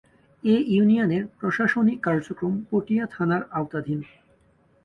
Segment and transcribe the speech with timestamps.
[0.43, 3.99] এ ইউনিয়নের প্রশাসনিক কার্যক্রম পটিয়া থানার আওতাধীন।